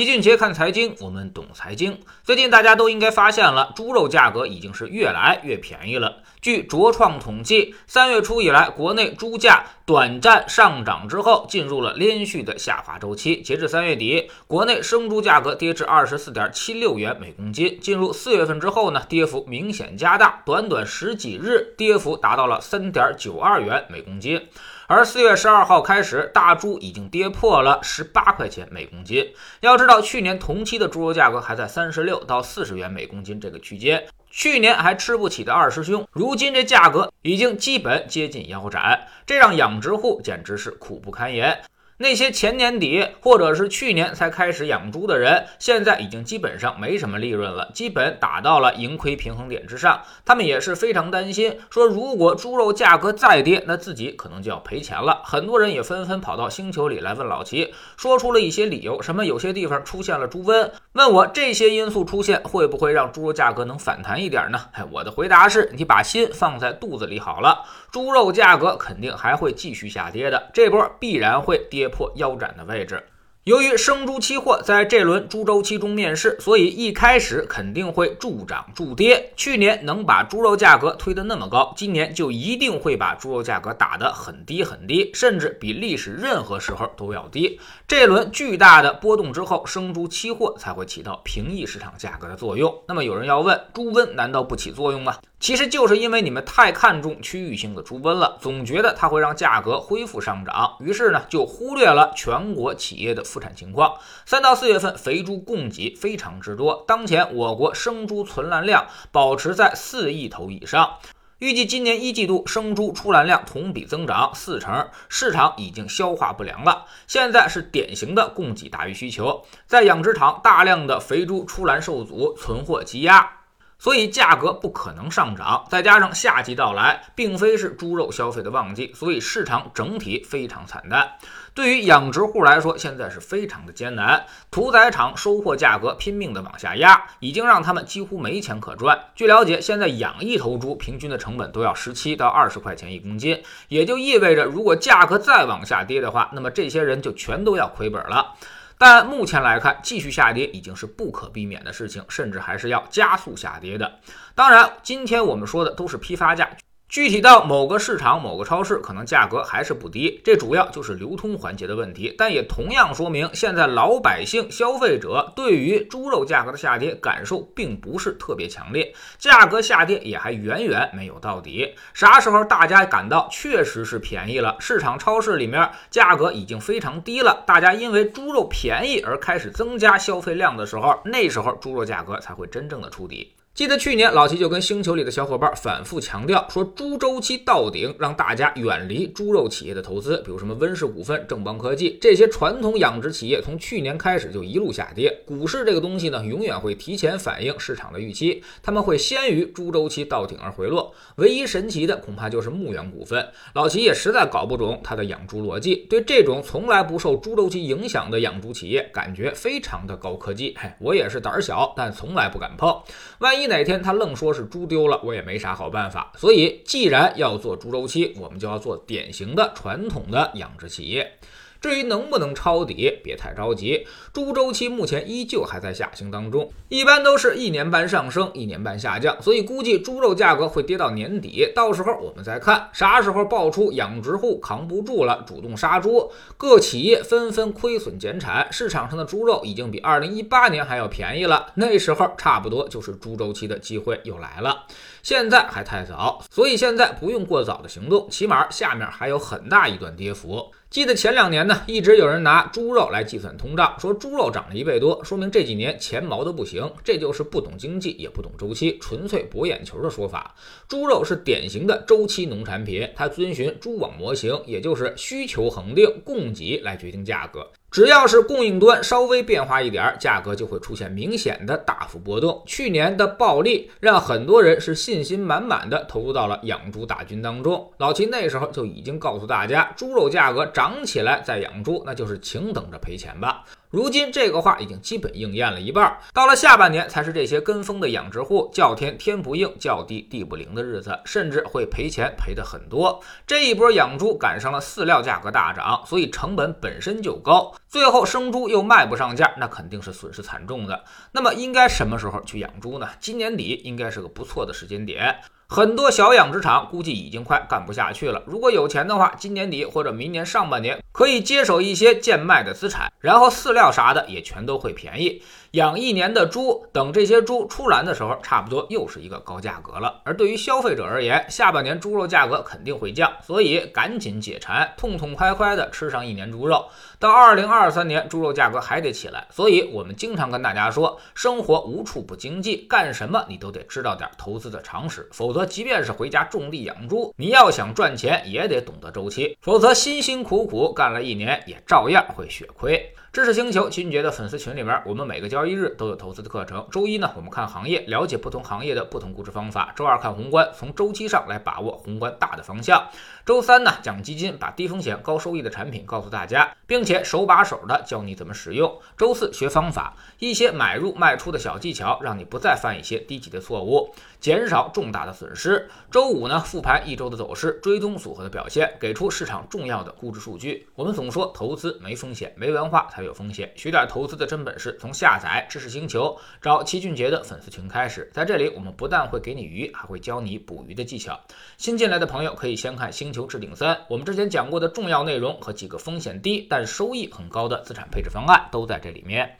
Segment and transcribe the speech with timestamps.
[0.00, 2.00] 齐俊杰看财经，我们懂财经。
[2.24, 6.22] 最近大家都应该发现了，猪肉价格已经是越来越便宜了。
[6.40, 13.42] 据卓创统计，三月初以来，国内猪价短暂上涨之后，进入了连续的下滑周期。
[13.42, 17.78] 截至三月底，国内生猪价格跌至二十四点七六元每公斤。
[17.82, 24.48] 进入四月份之后呢，跌幅明显加大，短短十几日，跌幅达到了三点九二元每公斤。
[24.90, 29.24] 而四月十二号开始，大猪已经跌破了十八块钱每公斤。
[29.60, 41.60] 要知道，去年同期的猪肉价格还在三十六到四十元每公斤这个区间，去年还吃不起的二师兄，如今这价格已经基本接近腰斩，这让养殖户简直是苦不堪言。
[42.02, 50.00] 那些前年底或者是去年才开始养猪的人，现在已经基本上没什么利润了，基本打到了盈亏平衡点之上。
[50.24, 55.20] 他们也是非常担心，说如果猪肉价格再跌，那自己可能就要赔钱了。
[55.26, 64.58] 很多人也纷纷跑到星球里来问老齐，说出了一些理由，什么有些地方出现了猪瘟，问我这些因素出现会不会让猪肉价格能反弹一点呢？
[64.72, 71.89] 哎，我的回答是，你把心放在肚子里好了，猪肉价格肯定还会继续下跌的，这波必然会跌。
[71.90, 73.02] 破腰斩的位置。
[73.44, 79.32] 由于生猪期货在这轮猪周期中面世，所以一开始肯定会助涨助跌。
[79.34, 87.58] 去年能把猪肉价格推得那么高，今年就一定会把猪肉价格打得很低很低，甚至比历史任何时候都要低。
[87.88, 92.82] 这轮巨大的波动之后，生猪期货才会起到平抑市场价格的作用。
[92.86, 95.16] 那么有人要问，猪瘟难道不起作用吗？
[95.40, 103.98] 其实就是因为你们太看重区域性的猪瘟了，总觉得它会让价格恢复上涨，于是呢就忽略了全国企业的复产情况。
[104.26, 110.98] 三到四月份肥猪供给非常之多，当前我国生猪存栏量保持在四亿头以上，
[111.38, 116.84] 预计今年一季度生猪出栏量同比增长四成，市场已经消化不良了。
[117.06, 123.36] 现在是典型的供给大于需求，在养殖场大量的肥猪出栏受阻，存货积压。
[123.78, 131.12] 所以价格不可能上涨，再加上夏季到来，并非是猪肉消费的旺季，所以市场整体非常惨淡。
[131.54, 134.24] 对于养殖户来说，现在是非常的艰难。
[134.50, 138.98] 屠宰场收货价格拼命的往下压，已经让他们几乎没钱可赚。
[139.14, 148.34] 据了解，现在养一头猪平均的成本都要十七到二十块钱一公斤，也就意味着如果价格再往下跌的话，那么这些人就全都要亏本了。
[148.78, 153.98] 但目前来看，继续下跌已经是不可避免的事情，甚至还是要加速下跌的。
[154.34, 156.48] 当然，今天我们说的都是批发价。
[156.90, 162.12] 具体到某个市场、某个超市，可能价格还是不低，这主要就是流通环节的问题。
[162.18, 171.76] 但也同样说明，现在老百姓、消费者对于猪肉价格的下跌感受并不是特别强烈，价格下跌也还远远没有到底。
[171.94, 183.32] 啥时候大家感到确实是便宜了，市场超市里面价格已经非常低了，大家因为猪肉便宜而开始增加消费量的时候，那时候猪肉价格才会真正的触底。
[183.52, 195.10] 记得去年老齐就跟星球里的小伙伴反复强调说，猪周期到顶，让大家远离猪肉企业的投资，比如什么温氏股份、正邦科技这些传统养殖企业，从去年开始就一路下跌。
[195.26, 200.94] 股市这个东西呢，永远会提前反映市场的预期，他们会先于猪周期到顶而回落。
[201.16, 205.74] 唯一神奇的恐怕就是牧原股份，老齐也实在搞不懂它的养猪逻辑。
[205.90, 210.56] 对这种从来不受猪周期影响的养猪企业，感觉非常的高科技。
[210.58, 212.80] 嘿，我也是胆小，但从来不敢碰，
[213.18, 213.39] 万一。
[213.46, 216.12] 哪天他愣说是猪丢了，我也没啥好办法。
[216.16, 221.12] 所以，既然要做猪周期，我们就要做典型的传统的养殖企业。
[221.60, 223.86] 至于能不能抄底，别太着急。
[224.12, 231.50] 猪周期目前依旧还在下行当中，一般都是一年半上升，一年半下降，所以估计猪肉价格会跌到年底。
[231.54, 241.52] 到时候我们再看啥时候爆出养殖户扛不住了，主动杀猪，各企业纷纷亏损减产，市场上的猪肉已经比二零一八年还要便宜了。
[241.54, 244.64] 那时候差不多就是猪周期的机会又来了。
[245.02, 250.50] 现在还太早，所以现在不用过早的行动，起码下面还有很大一段跌幅。
[250.70, 260.32] 记得前两年呢，一直有人拿猪肉来计算通胀，说猪肉涨了一倍多，说明这几年钱毛的不行，这就是不懂经济也不懂周期，纯粹博眼球的说法。
[260.68, 267.50] 猪肉是典型的周期农产品，它遵循蛛网模型，也就是需求恒定，供给来决定价格。
[267.70, 272.42] 只要是供应端稍微变化一点，价格就会出现明显的大幅波动。
[272.44, 277.70] 去年的暴利让很多人是信心满满的投入到了养猪大军当中。
[277.78, 283.44] 老秦那时候就已经告诉大家，猪肉价格涨起来再养猪，那就是请等着赔钱吧。
[283.70, 293.00] 如今这个话已经基本应验了一半，到了下半年才是这些跟风的养殖户叫天天不应，叫地地不灵的日子，甚至会赔钱赔的很多。
[293.28, 300.82] 这一波养猪赶上了饲料价格大涨，所以成本本身就高，最后生猪又卖不上价，那肯定是损失惨重的。
[301.12, 302.88] 那么应该什么时候去养猪呢？
[302.98, 305.20] 今年底应该是个不错的时间点。
[305.52, 308.22] 很多小养殖场估计已经快干不下去了。
[308.24, 315.20] 如果有钱的话，今年底或者明年上半年可以接手一些贱卖的资产，然后饲料啥的也全都会便宜。
[315.52, 320.00] 养一年的猪，等这些猪出栏的时候，差不多又是一个高价格了。
[320.04, 326.66] 而对于消费者而言，下半年猪肉价格肯定会降，所以赶紧解馋，痛痛快快的吃上一年猪肉。
[327.00, 329.26] 到二零二三年，猪肉价格还得起来。
[329.30, 342.92] 所以我们经常跟大家说，生活无处不经济，干什么你都得知道点投资的常识，否则即便是回家种地养猪，你要想赚钱也得懂得周期，否则辛辛苦苦干了一年，也照样会血亏。
[343.12, 346.64] 知识星球齐俊杰的粉丝群里面，我们每个交易日都有投资的课程。
[346.70, 352.78] 周一呢，我们看行业，了解不同行业的不同估值方法；周二看宏观，从周期上来把握宏观大的方向；
[353.26, 365.68] 周三呢，讲基金，把低风险高收益的产品告诉大家，并且手把手的教你怎么使用；周四学方法，一些买入卖出的小技巧，让你不再犯一些低级的错误，减少重大的损失。
[365.90, 370.68] 周五呢，复盘一周的走势，追踪组合的表现，给出市场重要的估值数据。
[370.76, 373.10] 我们总说投资没风险，没文化才。
[373.10, 378.08] 有风险，学点投资的真本事，从下载知识星球找齐俊杰的粉丝群开始。
[378.12, 381.18] 在这里，我们不但会给你鱼，还会教你捕鱼的技巧。
[381.56, 389.36] 新进来的朋友可以先看《星球置顶三》，我们之前讲过的重要内容和几个风险低但收益很高的资产配置方案都在这里面。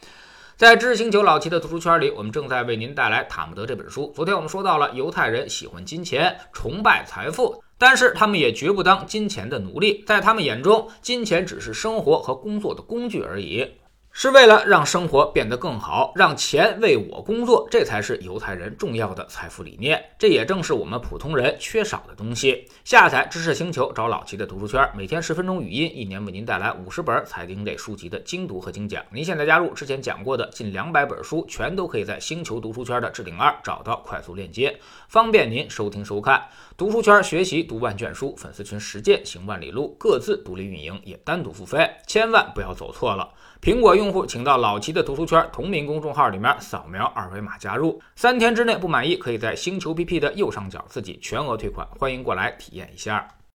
[0.56, 4.12] 在知识星球老齐的读书圈里，我们正在为您带来《塔木德》这本书。
[4.16, 7.62] 昨天我们说到了犹太人喜欢金钱，崇拜财富。
[7.80, 13.66] 但是他们也绝不当金钱的奴隶，在他们眼中，金钱只是生活和工作的工具而已。
[14.12, 20.04] 是为了让生活变得更好，让钱为我工作，这才是犹太人重要的财富理念。
[20.18, 22.68] 这也正是我们普通人缺少的东西。
[22.84, 29.02] 下载知识星球，找老齐的读书圈，每天十分钟语音，一年为您带来五十本财经类书籍的精读和精讲。
[29.10, 34.76] 您现在加入，之前讲过的近两百本书，全都可以在星球读书圈的置顶二找到快速链接，
[35.08, 36.42] 方便您收听收看。
[36.76, 43.30] 读书圈学习读万卷书，粉丝群实践行万里路，各自独立运营，也单独付费，千万不要走错了。
[43.62, 53.28] 苹果用户请到老齐的读书圈同名公众号里面扫描二维码加入，三天之内不满意可以在星球 PP 的右上角自己全额退款，欢迎过来体验一下。